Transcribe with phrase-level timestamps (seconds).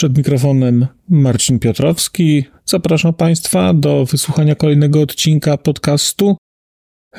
[0.00, 2.44] Przed mikrofonem Marcin Piotrowski.
[2.64, 6.36] Zapraszam Państwa do wysłuchania kolejnego odcinka podcastu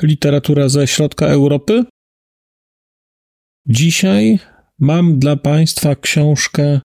[0.04, 1.84] Literatura ze środka Europy.
[3.68, 4.40] Dzisiaj
[4.80, 6.82] mam dla Państwa książkę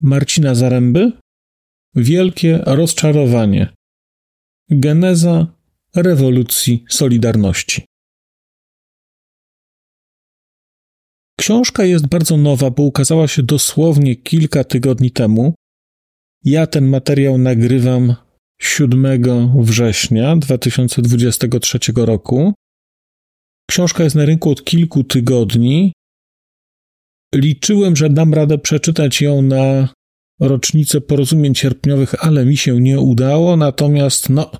[0.00, 1.12] Marcina Zaręby
[1.94, 3.72] Wielkie rozczarowanie.
[4.70, 5.46] Geneza
[5.96, 7.84] rewolucji Solidarności.
[11.46, 15.54] Książka jest bardzo nowa, bo ukazała się dosłownie kilka tygodni temu.
[16.44, 18.14] Ja ten materiał nagrywam
[18.60, 22.54] 7 września 2023 roku.
[23.70, 25.92] Książka jest na rynku od kilku tygodni.
[27.34, 29.88] Liczyłem, że dam radę przeczytać ją na
[30.40, 34.50] rocznicę porozumień sierpniowych, ale mi się nie udało, natomiast no,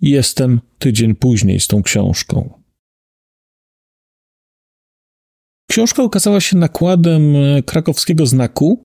[0.00, 2.59] jestem tydzień później z tą książką.
[5.70, 7.22] Książka ukazała się nakładem
[7.66, 8.82] krakowskiego znaku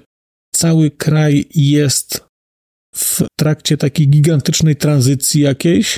[0.55, 2.25] cały kraj jest
[2.94, 5.98] w trakcie takiej gigantycznej tranzycji jakiejś.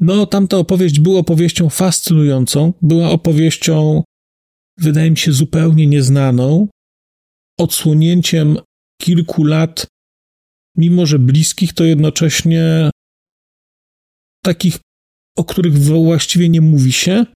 [0.00, 4.02] No, tamta opowieść była opowieścią fascynującą, była opowieścią,
[4.78, 6.68] wydaje mi się, zupełnie nieznaną,
[7.58, 8.58] odsłonięciem
[9.02, 9.86] kilku lat
[10.78, 12.90] mimo że bliskich, to jednocześnie
[14.44, 14.78] takich,
[15.36, 17.26] o których właściwie nie mówi się,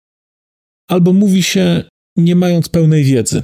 [0.90, 1.84] albo mówi się
[2.16, 3.42] nie mając pełnej wiedzy.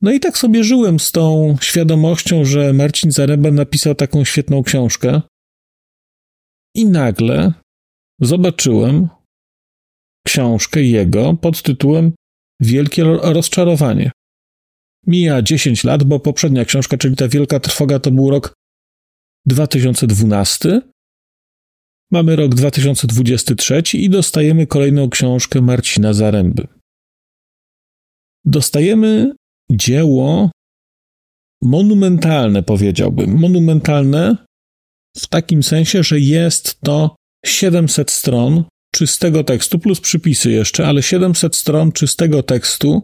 [0.00, 5.22] No i tak sobie żyłem z tą świadomością, że Marcin Zaręba napisał taką świetną książkę.
[6.74, 7.52] I nagle
[8.20, 9.08] zobaczyłem
[10.26, 12.12] książkę jego pod tytułem
[12.60, 14.10] Wielkie rozczarowanie.
[15.06, 18.54] Mija 10 lat, bo poprzednia książka, czyli ta Wielka Trwoga, to był rok
[19.46, 20.82] 2012.
[22.10, 26.66] Mamy rok 2023 i dostajemy kolejną książkę Marcina Zaręby.
[28.44, 29.32] Dostajemy
[29.70, 30.50] dzieło
[31.62, 33.38] monumentalne, powiedziałbym.
[33.38, 34.36] Monumentalne
[35.16, 38.64] w takim sensie, że jest to 700 stron
[38.94, 43.02] czystego tekstu, plus przypisy jeszcze, ale 700 stron czystego tekstu,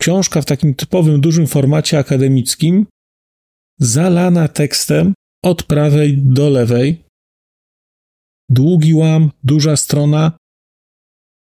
[0.00, 2.86] Książka w takim typowym dużym formacie akademickim,
[3.80, 7.04] zalana tekstem od prawej do lewej.
[8.50, 10.32] Długi łam, duża strona.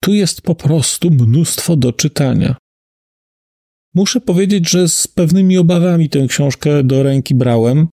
[0.02, 2.56] Tu jest po prostu mnóstwo do czytania.
[3.94, 7.88] Muszę powiedzieć, że z pewnymi obawami tę książkę do ręki brałem,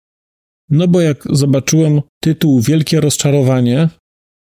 [0.69, 3.89] no bo jak zobaczyłem tytuł Wielkie rozczarowanie,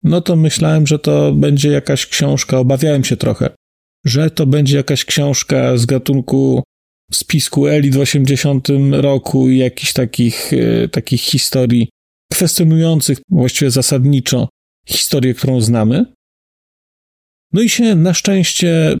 [0.03, 3.49] no to myślałem, że to będzie jakaś książka, obawiałem się trochę,
[4.05, 6.63] że to będzie jakaś książka z gatunku
[7.11, 11.89] spisku Elit w 80 roku i jakichś takich, e, takich historii
[12.31, 14.49] kwestionujących właściwie zasadniczo
[14.87, 16.05] historię, którą znamy.
[17.53, 18.97] No i się na szczęście,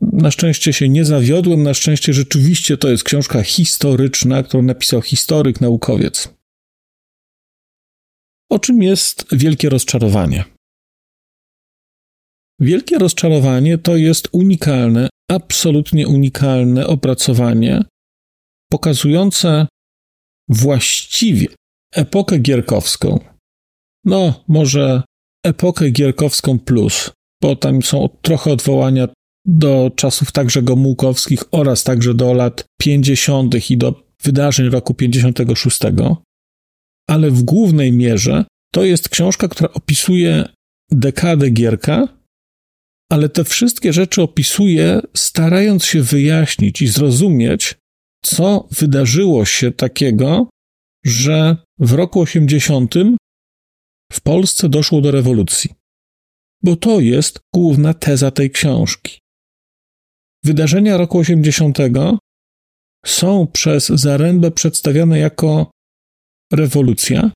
[0.00, 5.60] na szczęście się nie zawiodłem, na szczęście rzeczywiście to jest książka historyczna, którą napisał historyk,
[5.60, 6.34] naukowiec.
[8.54, 10.44] O czym jest wielkie rozczarowanie?
[12.60, 17.82] Wielkie rozczarowanie to jest unikalne, absolutnie unikalne opracowanie
[18.72, 19.66] pokazujące
[20.48, 21.46] właściwie
[21.94, 23.18] epokę gierkowską.
[24.04, 25.02] No, może
[25.46, 27.10] epokę gierkowską plus,
[27.42, 29.08] bo tam są trochę odwołania
[29.46, 33.70] do czasów także gomułkowskich oraz także do lat 50.
[33.70, 35.80] i do wydarzeń roku 56.
[37.10, 40.48] Ale w głównej mierze to jest książka, która opisuje
[40.90, 42.08] dekadę Gierka
[43.12, 47.74] ale te wszystkie rzeczy opisuje, starając się wyjaśnić i zrozumieć
[48.24, 50.48] co wydarzyło się takiego,
[51.04, 52.94] że w roku 80
[54.12, 55.70] w Polsce doszło do rewolucji.
[56.62, 59.18] Bo to jest główna teza tej książki.
[60.44, 61.78] Wydarzenia roku 80
[63.06, 65.70] są przez Zarębę przedstawiane jako
[66.54, 67.30] rewolucja.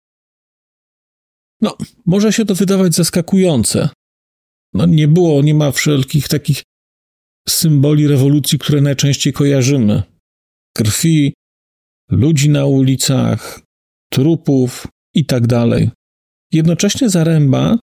[1.60, 1.76] No,
[2.06, 3.88] może się to wydawać zaskakujące.
[4.74, 6.62] No, nie było, nie ma wszelkich takich
[7.48, 10.02] symboli rewolucji, które najczęściej kojarzymy.
[10.76, 11.34] Krwi,
[12.10, 13.60] ludzi na ulicach,
[14.12, 15.90] trupów i tak dalej.
[16.52, 17.78] Jednocześnie Zaręba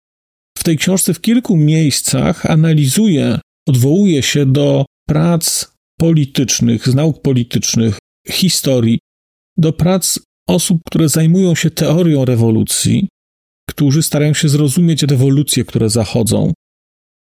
[0.58, 7.98] w tej książce w kilku miejscach analizuje, odwołuje się do prac politycznych, z nauk politycznych,
[8.30, 9.00] historii,
[9.58, 13.08] do prac osób, które zajmują się teorią rewolucji,
[13.70, 16.54] którzy starają się zrozumieć rewolucje, które zachodzą.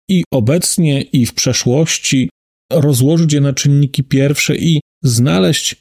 [0.08, 2.30] I obecnie, i w przeszłości
[2.72, 5.76] rozłożyć je na czynniki pierwsze i znaleźć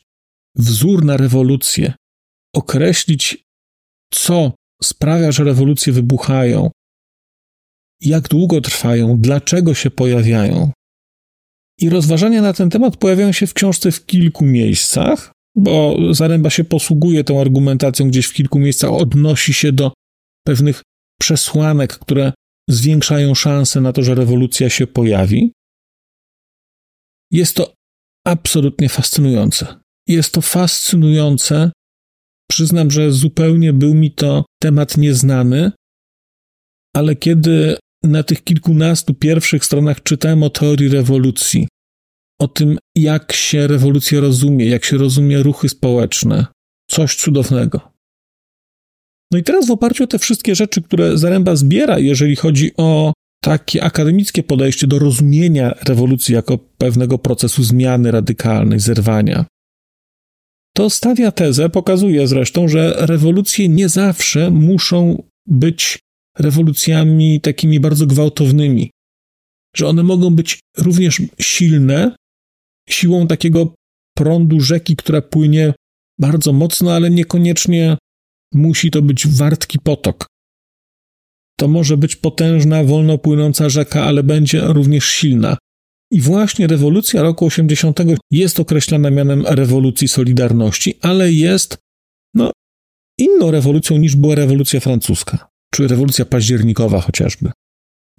[0.55, 1.93] wzór na rewolucję,
[2.55, 3.43] określić,
[4.13, 4.53] co
[4.83, 6.71] sprawia, że rewolucje wybuchają,
[8.01, 10.71] jak długo trwają, dlaczego się pojawiają.
[11.81, 16.63] I rozważania na ten temat pojawiają się w książce w kilku miejscach, bo Zaręba się
[16.63, 19.91] posługuje tą argumentacją gdzieś w kilku miejscach, odnosi się do
[20.47, 20.81] pewnych
[21.21, 22.33] przesłanek, które
[22.69, 25.51] zwiększają szanse na to, że rewolucja się pojawi.
[27.31, 27.73] Jest to
[28.27, 29.79] absolutnie fascynujące.
[30.07, 31.71] Jest to fascynujące.
[32.49, 35.71] Przyznam, że zupełnie był mi to temat nieznany,
[36.95, 41.67] ale kiedy na tych kilkunastu pierwszych stronach czytałem o teorii rewolucji,
[42.39, 46.45] o tym, jak się rewolucja rozumie, jak się rozumie ruchy społeczne.
[46.89, 47.91] Coś cudownego.
[49.31, 53.13] No i teraz w oparciu o te wszystkie rzeczy, które Zaręba zbiera, jeżeli chodzi o
[53.43, 59.45] takie akademickie podejście do rozumienia rewolucji jako pewnego procesu zmiany radykalnej, zerwania,
[60.79, 65.99] to stawia tezę, pokazuje zresztą, że rewolucje nie zawsze muszą być
[66.37, 68.91] rewolucjami takimi bardzo gwałtownymi,
[69.75, 72.15] że one mogą być również silne,
[72.89, 73.73] siłą takiego
[74.17, 75.73] prądu rzeki, która płynie
[76.19, 77.97] bardzo mocno, ale niekoniecznie
[78.53, 80.25] musi to być wartki potok.
[81.59, 85.57] To może być potężna, wolno płynąca rzeka, ale będzie również silna.
[86.11, 87.99] I właśnie rewolucja roku 80
[88.31, 91.77] jest określana mianem rewolucji Solidarności, ale jest
[92.33, 92.51] no,
[93.17, 97.51] inną rewolucją niż była rewolucja francuska, czy rewolucja październikowa chociażby.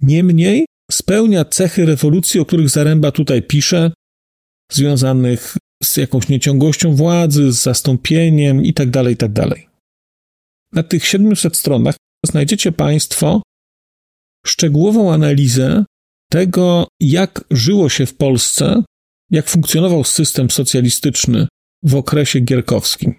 [0.01, 3.91] Niemniej spełnia cechy rewolucji, o których Zaręba tutaj pisze,
[4.71, 9.49] związanych z jakąś nieciągłością władzy, z zastąpieniem itd., tak itd.
[9.49, 9.59] Tak
[10.71, 11.95] Na tych 700 stronach
[12.25, 13.41] znajdziecie Państwo
[14.45, 15.85] szczegółową analizę
[16.31, 18.83] tego, jak żyło się w Polsce,
[19.31, 21.47] jak funkcjonował system socjalistyczny
[21.83, 23.15] w okresie gierkowskim.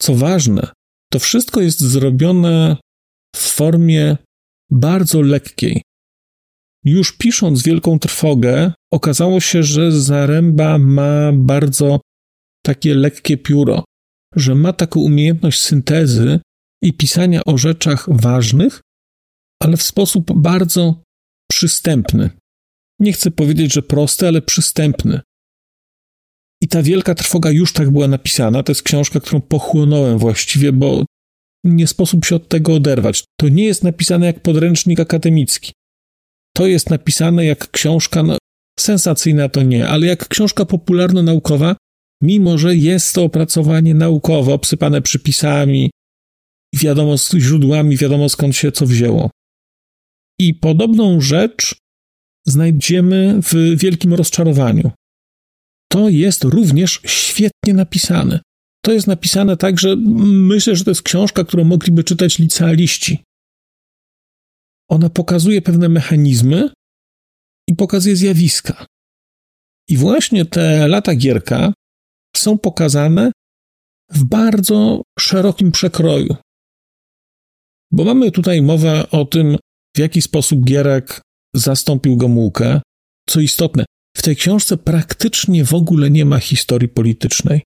[0.00, 0.72] Co ważne,
[1.12, 2.76] to wszystko jest zrobione
[3.36, 4.16] w formie
[4.70, 5.82] bardzo lekkiej,
[6.84, 12.00] już pisząc Wielką Trwogę, okazało się, że Zaręba ma bardzo
[12.64, 13.84] takie lekkie pióro,
[14.36, 16.40] że ma taką umiejętność syntezy
[16.82, 18.80] i pisania o rzeczach ważnych,
[19.62, 21.02] ale w sposób bardzo
[21.50, 22.30] przystępny.
[23.00, 25.20] Nie chcę powiedzieć, że prosty, ale przystępny.
[26.62, 28.62] I ta wielka trwoga już tak była napisana.
[28.62, 31.04] To jest książka, którą pochłonąłem właściwie, bo
[31.64, 33.24] nie sposób się od tego oderwać.
[33.40, 35.72] To nie jest napisane jak podręcznik akademicki.
[36.56, 38.38] To jest napisane jak książka, no,
[38.80, 41.76] sensacyjna to nie, ale jak książka popularno-naukowa,
[42.22, 45.90] mimo że jest to opracowanie naukowe, obsypane przypisami,
[46.74, 49.30] wiadomo z źródłami, wiadomo skąd się co wzięło.
[50.40, 51.76] I podobną rzecz
[52.46, 54.90] znajdziemy w Wielkim Rozczarowaniu.
[55.92, 58.40] To jest również świetnie napisane.
[58.84, 59.96] To jest napisane tak, że
[60.26, 63.24] myślę, że to jest książka, którą mogliby czytać licealiści
[64.94, 66.70] ona pokazuje pewne mechanizmy
[67.68, 68.86] i pokazuje zjawiska.
[69.88, 71.72] I właśnie te lata Gierka
[72.36, 73.32] są pokazane
[74.10, 76.36] w bardzo szerokim przekroju.
[77.92, 79.56] Bo mamy tutaj mowę o tym,
[79.96, 81.20] w jaki sposób Gierek
[81.54, 82.80] zastąpił Gomułkę.
[83.28, 83.84] Co istotne,
[84.16, 87.62] w tej książce praktycznie w ogóle nie ma historii politycznej.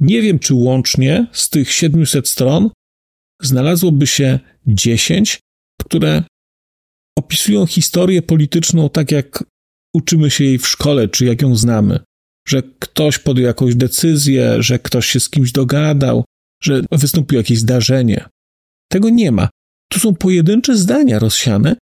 [0.00, 2.70] Nie wiem, czy łącznie z tych 700 stron
[3.42, 5.40] znalazłoby się 10,
[5.80, 6.24] które
[7.18, 9.44] opisują historię polityczną tak, jak
[9.94, 12.00] uczymy się jej w szkole, czy jak ją znamy.
[12.48, 16.24] Że ktoś podjął jakąś decyzję, że ktoś się z kimś dogadał,
[16.62, 18.28] że wystąpiło jakieś zdarzenie.
[18.88, 19.48] Tego nie ma.
[19.90, 21.76] Tu są pojedyncze zdania rozsiane,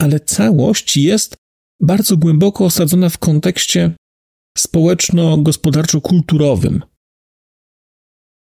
[0.00, 1.36] ale całość jest
[1.82, 3.92] bardzo głęboko osadzona w kontekście
[4.58, 6.82] społeczno-gospodarczo-kulturowym.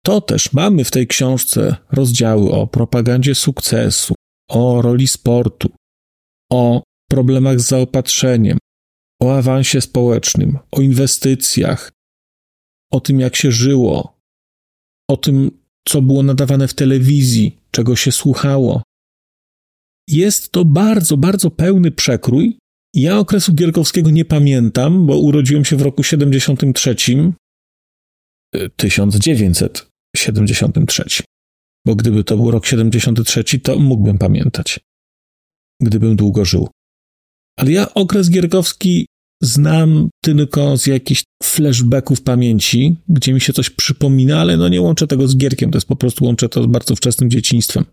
[0.05, 4.15] To też mamy w tej książce rozdziały o propagandzie sukcesu,
[4.49, 5.69] o roli sportu,
[6.53, 8.57] o problemach z zaopatrzeniem,
[9.21, 11.91] o awansie społecznym, o inwestycjach,
[12.91, 14.19] o tym, jak się żyło,
[15.09, 15.51] o tym,
[15.87, 18.83] co było nadawane w telewizji, czego się słuchało.
[20.09, 22.57] Jest to bardzo, bardzo pełny przekrój.
[22.95, 26.95] Ja okresu Gierkowskiego nie pamiętam, bo urodziłem się w roku 73,
[28.75, 31.23] 1973.
[31.87, 34.79] Bo gdyby to był rok 73, to mógłbym pamiętać,
[35.83, 36.69] gdybym długo żył.
[37.57, 39.05] Ale ja okres Gierkowski
[39.43, 45.07] znam tylko z jakichś flashbacków pamięci, gdzie mi się coś przypomina, ale no nie łączę
[45.07, 47.85] tego z Gierkiem, to jest po prostu łączę to z bardzo wczesnym dzieciństwem.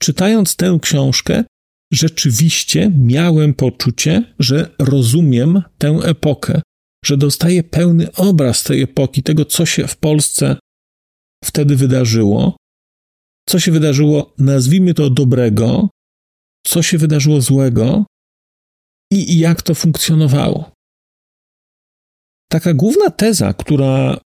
[0.00, 1.44] Czytając tę książkę,
[1.92, 6.62] rzeczywiście miałem poczucie, że rozumiem tę epokę,
[7.04, 10.56] że dostaję pełny obraz tej epoki, tego, co się w Polsce
[11.44, 12.56] wtedy wydarzyło,
[13.48, 15.88] co się wydarzyło, nazwijmy to dobrego,
[16.66, 18.04] co się wydarzyło złego,
[19.12, 20.72] i jak to funkcjonowało.
[22.50, 24.20] Taka główna teza, która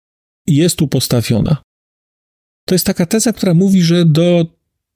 [0.46, 1.62] jest tu postawiona,
[2.68, 4.46] to jest taka teza, która mówi, że do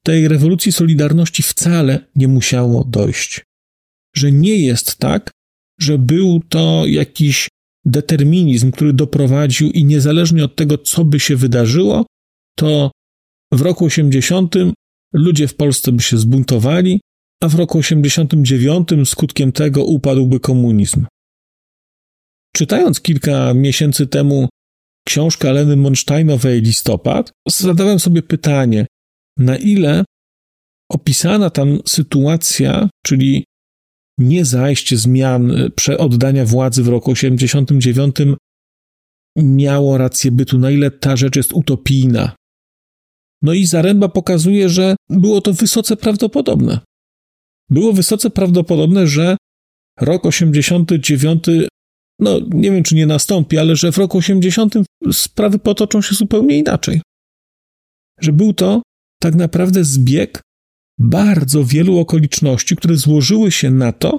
[0.03, 3.43] tej rewolucji Solidarności wcale nie musiało dojść.
[4.17, 5.31] Że nie jest tak,
[5.81, 7.49] że był to jakiś
[7.85, 12.07] determinizm, który doprowadził i niezależnie od tego, co by się wydarzyło,
[12.59, 12.91] to
[13.53, 14.55] w roku 80
[15.13, 17.01] ludzie w Polsce by się zbuntowali,
[17.45, 21.07] a w roku 89 skutkiem tego upadłby komunizm.
[22.57, 24.49] Czytając kilka miesięcy temu
[25.07, 28.87] książkę Leny Monsteinowej Listopad, zadałem sobie pytanie,
[29.39, 30.05] na ile
[30.93, 33.45] opisana tam sytuacja, czyli
[34.19, 35.53] nie zajście zmian
[35.99, 38.17] oddania władzy w roku 89
[39.39, 42.37] miało rację bytu, na ile ta rzecz jest utopijna.
[43.43, 46.81] No i Zaręba pokazuje, że było to wysoce prawdopodobne
[47.71, 49.37] było wysoce prawdopodobne, że
[50.01, 51.45] rok 89,
[52.21, 54.75] no nie wiem czy nie nastąpi, ale że w roku 80
[55.13, 57.01] sprawy potoczą się zupełnie inaczej.
[58.21, 58.83] Że był to
[59.23, 60.41] tak naprawdę zbieg
[60.99, 64.19] bardzo wielu okoliczności, które złożyły się na to,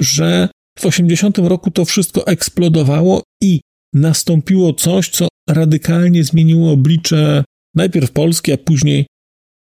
[0.00, 3.60] że w 80 roku to wszystko eksplodowało i
[3.94, 9.06] nastąpiło coś, co radykalnie zmieniło oblicze najpierw Polski, a później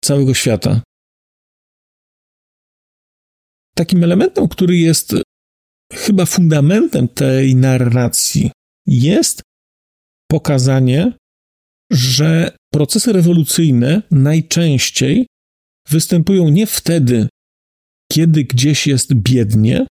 [0.05, 0.83] całego świata.
[3.77, 5.15] Takim elementem, który jest
[5.93, 8.51] chyba fundamentem tej narracji,
[8.87, 9.43] jest
[10.31, 11.13] pokazanie,
[11.93, 15.27] że procesy rewolucyjne najczęściej
[15.89, 17.29] występują nie wtedy,
[18.13, 19.87] kiedy gdzieś jest biednie,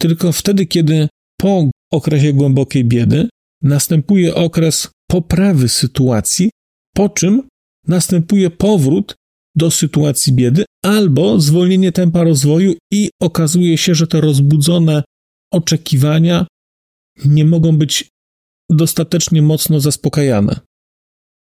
[0.00, 1.08] tylko wtedy, kiedy
[1.40, 3.28] po okresie głębokiej biedy
[3.62, 6.50] następuje okres poprawy sytuacji,
[6.94, 7.48] po czym
[7.86, 9.14] następuje powrót
[9.56, 15.02] do sytuacji biedy, albo zwolnienie tempa rozwoju i okazuje się, że te rozbudzone
[15.52, 16.46] oczekiwania
[17.24, 18.08] nie mogą być
[18.70, 20.60] dostatecznie mocno zaspokajane.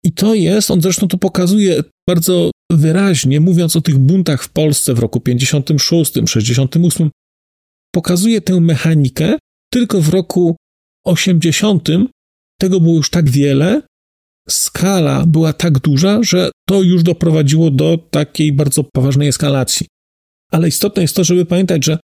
[0.04, 4.94] I to jest, on zresztą to pokazuje bardzo wyraźnie, mówiąc o tych buntach w Polsce
[4.94, 7.10] w roku 56, 68,
[7.94, 9.38] pokazuje tę mechanikę,
[9.72, 10.56] tylko w roku
[11.06, 11.88] 80
[12.60, 13.82] tego było już tak wiele,
[14.50, 19.86] skala była tak duża, że to już doprowadziło do takiej bardzo poważnej eskalacji.
[20.52, 21.98] Ale istotne jest to, żeby pamiętać, że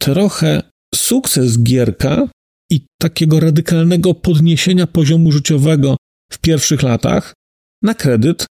[0.00, 0.62] trochę
[0.94, 2.28] sukces Gierka
[2.70, 5.96] i takiego radykalnego podniesienia poziomu życiowego
[6.32, 7.34] w pierwszych latach
[7.82, 8.46] na kredyt,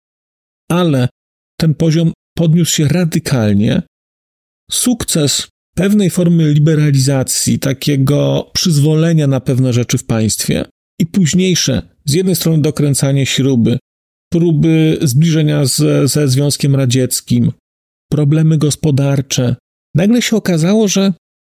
[0.72, 1.10] ale
[1.60, 3.82] ten poziom podniósł się radykalnie.
[4.72, 10.66] Sukces pewnej formy liberalizacji, takiego przyzwolenia na pewne rzeczy w państwie
[11.00, 13.80] i późniejsze z jednej strony dokręcanie śruby,
[14.32, 17.52] próby zbliżenia z, ze Związkiem Radzieckim,
[18.12, 19.56] problemy gospodarcze.
[19.96, 21.14] Nagle się okazało, że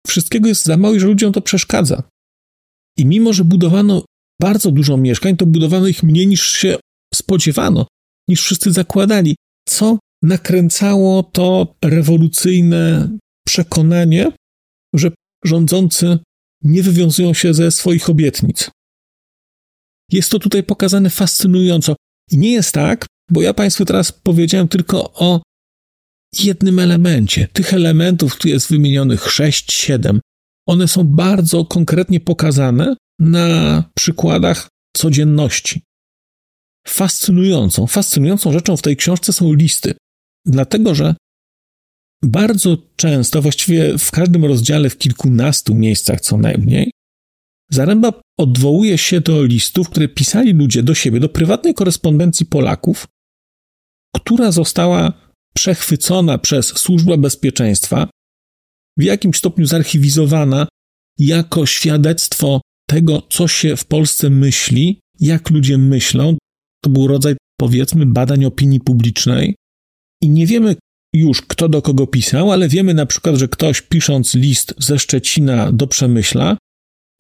[0.08, 2.04] wszystkiego jest za mało i że ludziom to przeszkadza.
[2.98, 4.06] I mimo, że budowano
[4.42, 6.78] bardzo dużo mieszkań, to budowano ich mniej niż się
[7.14, 7.88] spodziewano,
[8.30, 9.36] niż wszyscy zakładali,
[9.68, 13.10] co nakręcało to rewolucyjne
[13.48, 14.32] przekonanie,
[14.96, 15.12] że
[15.46, 16.20] rządzący
[16.64, 18.70] nie wywiązują się ze swoich obietnic.
[20.12, 21.96] Jest to tutaj pokazane fascynująco.
[22.32, 25.42] I nie jest tak, bo ja Państwu teraz powiedziałem tylko o
[26.40, 27.48] jednym elemencie.
[27.54, 30.20] Tych elementów, tu jest wymienionych 6, 7.
[30.68, 34.68] One są bardzo konkretnie pokazane na przykładach
[34.98, 35.82] codzienności.
[36.88, 39.94] Fascynującą, fascynującą rzeczą w tej książce są listy,
[40.46, 41.16] dlatego że
[42.24, 46.92] bardzo często, właściwie w każdym rozdziale, w kilkunastu miejscach co najmniej,
[47.74, 53.08] Zaręba odwołuje się do listów, które pisali ludzie do siebie, do prywatnej korespondencji Polaków,
[54.16, 55.14] która została
[55.56, 58.10] przechwycona przez Służbę Bezpieczeństwa,
[58.98, 60.68] w jakimś stopniu zarchiwizowana
[61.20, 66.38] jako świadectwo tego, co się w Polsce myśli, jak ludzie myślą.
[66.84, 69.56] To był rodzaj, powiedzmy, badań opinii publicznej.
[70.22, 70.76] I nie wiemy
[71.14, 75.72] już, kto do kogo pisał, ale wiemy na przykład, że ktoś pisząc list ze Szczecina
[75.72, 76.58] do Przemyśla,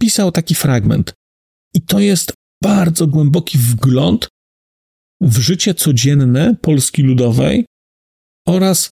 [0.04, 1.14] pisał taki fragment.
[1.74, 2.34] I to jest
[2.64, 4.28] bardzo głęboki wgląd
[5.22, 7.66] w życie codzienne Polski Ludowej
[8.48, 8.90] oraz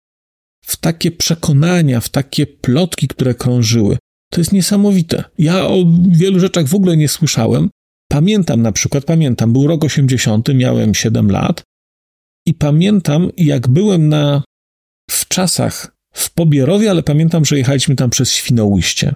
[0.64, 3.98] w takie przekonania, w takie plotki, które krążyły.
[4.32, 5.24] To jest niesamowite.
[5.38, 5.76] Ja o
[6.08, 7.70] wielu rzeczach w ogóle nie słyszałem.
[8.10, 11.62] Pamiętam na przykład, pamiętam, był rok 80, miałem 7 lat
[12.46, 14.42] i pamiętam, jak byłem na
[15.10, 19.14] w czasach w Pobierowie, ale pamiętam, że jechaliśmy tam przez Świnoujście.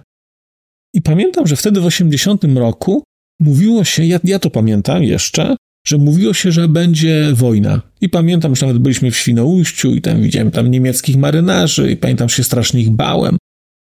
[0.95, 3.03] I pamiętam, że wtedy w 80 roku
[3.41, 5.55] mówiło się, ja, ja to pamiętam jeszcze,
[5.87, 7.81] że mówiło się, że będzie wojna.
[8.01, 12.29] I pamiętam, że nawet byliśmy w Świnoujściu i tam widziałem tam niemieckich marynarzy i pamiętam,
[12.29, 13.37] się strasznie ich bałem.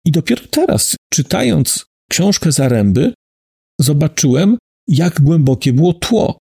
[0.06, 3.14] I dopiero teraz, czytając książkę Zaręby,
[3.82, 6.38] zobaczyłem, jak głębokie było tło.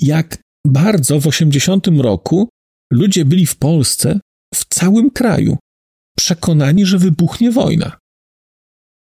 [0.00, 2.48] Jak bardzo w 80 roku
[2.92, 4.20] ludzie byli w Polsce,
[4.54, 5.56] w całym kraju,
[6.18, 7.98] przekonani, że wybuchnie wojna.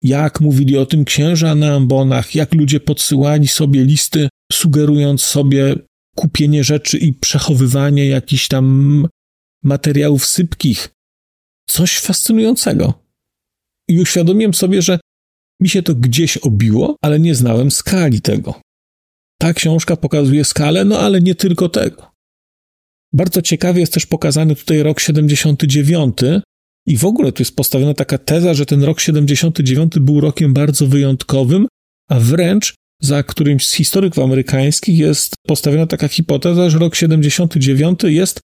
[0.05, 5.75] Jak mówili o tym księża na ambonach, jak ludzie podsyłali sobie listy, sugerując sobie
[6.15, 9.07] kupienie rzeczy i przechowywanie jakichś tam
[9.63, 10.89] materiałów sypkich.
[11.69, 12.93] Coś fascynującego.
[13.89, 15.00] I uświadomiłem sobie, że
[15.62, 18.62] mi się to gdzieś obiło, ale nie znałem skali tego.
[19.41, 22.12] Ta książka pokazuje skalę, no ale nie tylko tego.
[23.13, 26.17] Bardzo ciekawie jest też pokazany tutaj rok 79
[26.88, 30.88] i w ogóle tu jest postawiona taka teza, że ten rok 79 był rokiem bardzo
[30.88, 31.68] wyjątkowym,
[32.10, 38.40] a wręcz za którymś z historyków amerykańskich jest postawiona taka hipoteza, że rok 79 jest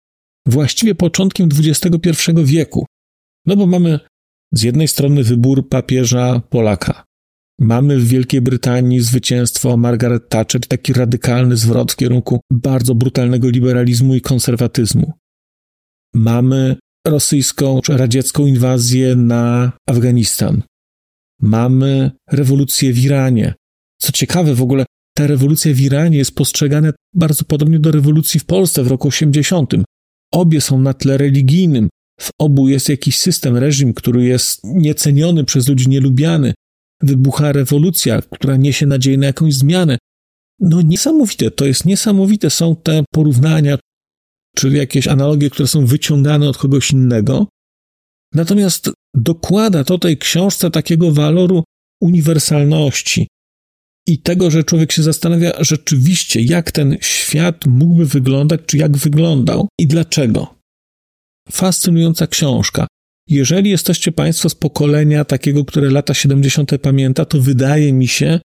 [0.46, 2.10] właściwie początkiem XXI
[2.44, 2.86] wieku.
[3.46, 4.00] No bo mamy
[4.52, 7.04] z jednej strony wybór papieża Polaka.
[7.60, 14.14] Mamy w Wielkiej Brytanii zwycięstwo Margaret Thatcher, taki radykalny zwrot w kierunku bardzo brutalnego liberalizmu
[14.14, 15.12] i konserwatyzmu.
[16.14, 16.76] Mamy
[17.08, 20.62] rosyjską czy radziecką inwazję na Afganistan.
[21.40, 23.54] Mamy rewolucję w Iranie.
[24.00, 28.44] Co ciekawe, w ogóle ta rewolucja w Iranie jest postrzegana bardzo podobnie do rewolucji w
[28.44, 29.72] Polsce w roku 80.
[30.32, 31.88] Obie są na tle religijnym.
[32.20, 36.54] W obu jest jakiś system, reżim, który jest nieceniony przez ludzi, nielubiany.
[37.02, 39.98] Wybucha rewolucja, która niesie nadzieję na jakąś zmianę.
[40.60, 42.50] No niesamowite, to jest niesamowite.
[42.50, 43.78] Są te porównania,
[44.56, 47.46] czy jakieś analogie, które są wyciągane od kogoś innego.
[48.34, 51.64] Natomiast dokłada to tej książce takiego waloru
[52.02, 53.28] uniwersalności
[54.08, 59.68] i tego, że człowiek się zastanawia rzeczywiście, jak ten świat mógłby wyglądać, czy jak wyglądał
[59.80, 60.54] i dlaczego.
[61.50, 62.86] Fascynująca książka.
[63.28, 66.70] Jeżeli jesteście Państwo z pokolenia takiego, które lata 70.
[66.82, 68.40] pamięta, to wydaje mi się,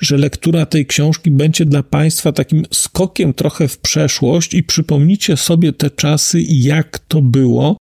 [0.00, 5.72] że lektura tej książki będzie dla Państwa takim skokiem trochę w przeszłość i przypomnicie sobie
[5.72, 7.76] te czasy jak to było.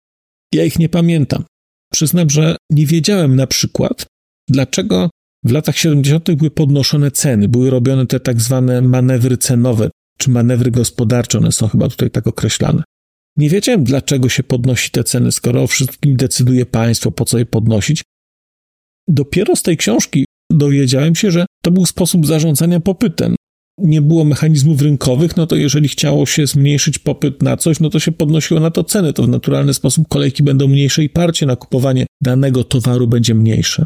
[0.54, 1.44] Ja ich nie pamiętam.
[1.94, 4.06] Przyznam, że nie wiedziałem na przykład,
[4.50, 5.10] dlaczego
[5.44, 6.32] w latach 70.
[6.32, 11.68] były podnoszone ceny, były robione te tak zwane manewry cenowe, czy manewry gospodarcze, one są
[11.68, 12.84] chyba tutaj tak określane.
[13.38, 17.46] Nie wiedziałem, dlaczego się podnosi te ceny, skoro o wszystkim decyduje państwo, po co je
[17.46, 18.04] podnosić.
[19.08, 23.36] Dopiero z tej książki dowiedziałem się, że to był sposób zarządzania popytem.
[23.78, 28.00] Nie było mechanizmów rynkowych, no to jeżeli chciało się zmniejszyć popyt na coś, no to
[28.00, 29.14] się podnosiło na to ceny.
[29.14, 33.86] To w naturalny sposób kolejki będą mniejsze i parcie na kupowanie danego towaru będzie mniejsze.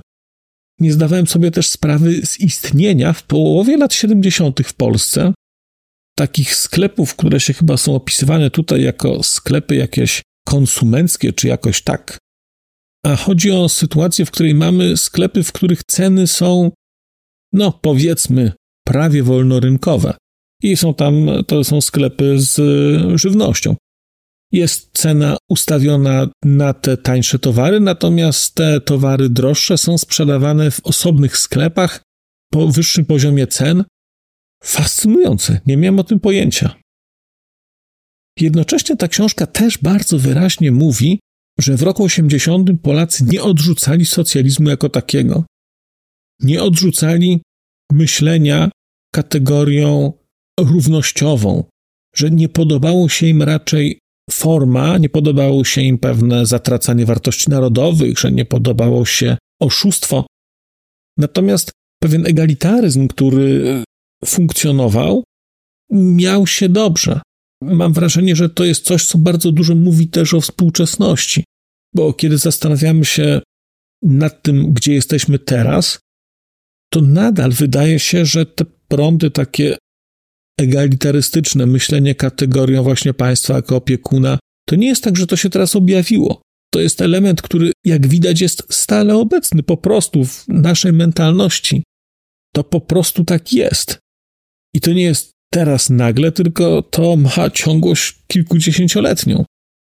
[0.79, 4.59] Nie zdawałem sobie też sprawy z istnienia w połowie lat 70.
[4.65, 5.33] w Polsce
[6.17, 12.17] takich sklepów, które się chyba są opisywane tutaj jako sklepy jakieś konsumenckie, czy jakoś tak.
[13.09, 16.71] A chodzi o sytuację, w której mamy sklepy, w których ceny są,
[17.53, 18.51] no powiedzmy,
[18.87, 20.13] prawie wolnorynkowe.
[20.63, 21.13] I są tam,
[21.47, 22.55] to są sklepy z
[23.21, 23.75] żywnością.
[24.51, 31.37] Jest cena ustawiona na te tańsze towary, natomiast te towary droższe są sprzedawane w osobnych
[31.37, 32.01] sklepach
[32.51, 33.83] po wyższym poziomie cen,
[34.63, 36.75] Fascynujące, nie miałem o tym pojęcia.
[38.39, 41.19] Jednocześnie ta książka też bardzo wyraźnie mówi,
[41.59, 45.45] że w roku 80 Polacy nie odrzucali socjalizmu jako takiego.
[46.39, 47.41] Nie odrzucali
[47.91, 48.71] myślenia
[49.13, 50.13] kategorią
[50.59, 51.63] równościową,
[52.15, 53.99] że nie podobało się im raczej
[54.31, 60.25] forma, nie podobało się im pewne zatracanie wartości narodowych, że nie podobało się oszustwo.
[61.17, 63.83] Natomiast pewien egalitaryzm, który
[64.25, 65.23] funkcjonował,
[65.91, 67.21] miał się dobrze.
[67.63, 71.43] Mam wrażenie, że to jest coś, co bardzo dużo mówi też o współczesności,
[71.95, 73.41] bo kiedy zastanawiamy się
[74.01, 75.99] nad tym, gdzie jesteśmy teraz,
[76.93, 79.77] to nadal wydaje się, że te prądy takie
[80.59, 85.75] egalitarystyczne, myślenie kategorią właśnie państwa jako opiekuna, to nie jest tak, że to się teraz
[85.75, 86.41] objawiło.
[86.73, 91.83] To jest element, który, jak widać, jest stale obecny po prostu w naszej mentalności.
[92.53, 93.99] To po prostu tak jest.
[94.75, 99.45] I to nie jest teraz nagle, tylko to ma ciągłość kilkudziesięcioletnią.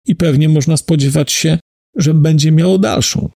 [0.06, 1.58] I pewnie można spodziewać się,
[1.96, 3.30] że będzie miało dalszą.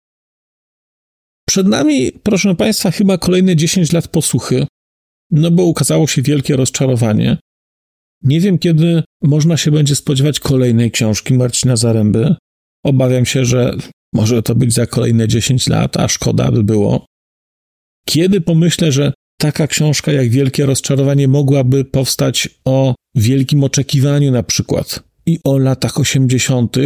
[1.49, 4.67] Przed nami, proszę Państwa, chyba kolejne 10 lat posłuchy,
[5.31, 7.37] no bo ukazało się wielkie rozczarowanie.
[8.23, 12.35] Nie wiem, kiedy można się będzie spodziewać kolejnej książki Marcina Zaręby.
[12.85, 13.75] Obawiam się, że
[14.13, 17.05] może to być za kolejne 10 lat, a szkoda by było.
[18.05, 25.03] Kiedy pomyślę, że taka książka jak Wielkie Rozczarowanie mogłaby powstać o wielkim oczekiwaniu na przykład
[25.25, 26.77] i o latach 80.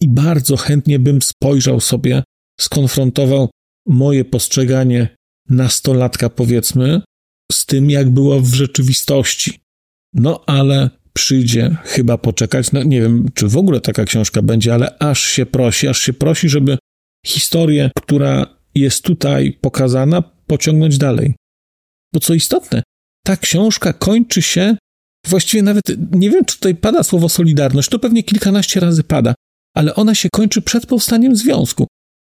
[0.00, 2.22] i bardzo chętnie bym spojrzał sobie,
[2.60, 3.50] skonfrontował
[3.86, 5.16] moje postrzeganie
[5.48, 7.00] nastolatka powiedzmy
[7.52, 9.60] z tym, jak było w rzeczywistości.
[10.14, 12.72] No ale przyjdzie chyba poczekać.
[12.72, 16.12] No nie wiem, czy w ogóle taka książka będzie, ale aż się prosi, aż się
[16.12, 16.78] prosi, żeby
[17.26, 21.34] historię, która jest tutaj pokazana, pociągnąć dalej.
[22.14, 22.82] Bo co istotne,
[23.26, 24.76] ta książka kończy się,
[25.26, 29.34] właściwie nawet nie wiem, czy tutaj pada słowo solidarność, to pewnie kilkanaście razy pada,
[29.78, 31.86] ale ona się kończy przed powstaniem związku.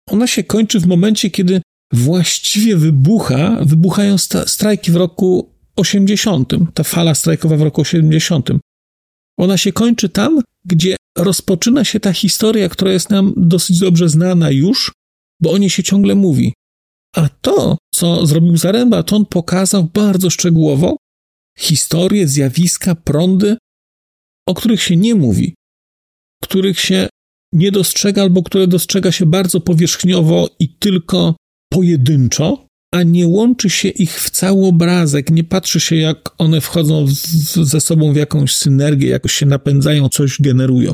[0.09, 7.15] Ona się kończy w momencie, kiedy właściwie wybucha, wybuchają strajki w roku 80, ta fala
[7.15, 8.49] strajkowa w roku 80.
[9.39, 14.51] Ona się kończy tam, gdzie rozpoczyna się ta historia, która jest nam dosyć dobrze znana
[14.51, 14.93] już,
[15.43, 16.55] bo o niej się ciągle mówi.
[17.17, 20.97] A to, co zrobił Zaręba, to on pokazał bardzo szczegółowo
[21.59, 23.57] historię, zjawiska, prądy,
[24.49, 25.55] o których się nie mówi,
[26.43, 27.09] których się
[27.53, 31.37] nie dostrzega albo które dostrzega się bardzo powierzchniowo i tylko
[31.73, 37.07] pojedynczo, a nie łączy się ich w cały obrazek, nie patrzy się, jak one wchodzą
[37.63, 40.93] ze sobą w jakąś synergię, jakoś się napędzają, coś generują.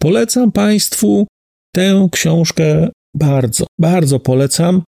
[0.00, 1.26] Polecam Państwu
[1.74, 4.82] tę książkę bardzo, bardzo polecam.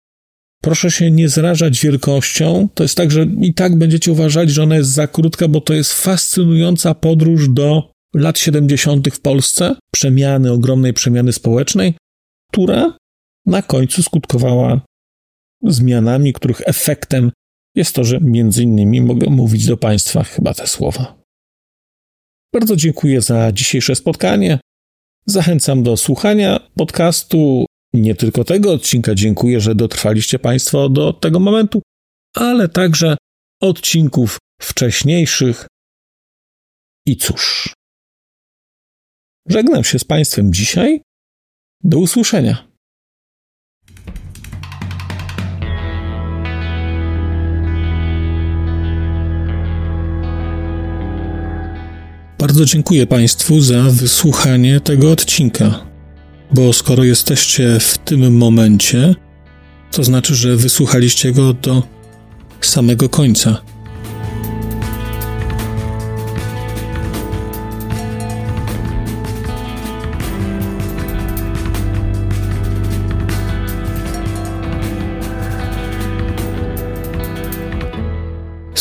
[0.63, 2.69] Proszę się nie zrażać wielkością.
[2.73, 5.73] To jest tak, że i tak będziecie uważali, że ona jest za krótka, bo to
[5.73, 9.07] jest fascynująca podróż do lat 70.
[9.13, 11.93] w Polsce, przemiany, ogromnej przemiany społecznej,
[12.51, 12.97] która
[13.45, 14.81] na końcu skutkowała
[15.63, 17.31] zmianami, których efektem
[17.75, 21.21] jest to, że między innymi mogę mówić do Państwa chyba te słowa.
[22.53, 24.59] Bardzo dziękuję za dzisiejsze spotkanie.
[25.25, 27.65] Zachęcam do słuchania podcastu.
[27.93, 31.81] Nie tylko tego odcinka, dziękuję, że dotrwaliście Państwo do tego momentu,
[32.35, 33.17] ale także
[33.61, 35.67] odcinków wcześniejszych.
[37.05, 37.73] I cóż,
[39.47, 41.01] żegnam się z Państwem dzisiaj.
[41.83, 42.67] Do usłyszenia.
[52.39, 55.85] Bardzo dziękuję Państwu za wysłuchanie tego odcinka,
[56.51, 59.15] bo skoro jesteście w tym momencie,
[59.91, 61.83] to znaczy, że wysłuchaliście go do
[62.61, 63.61] samego końca.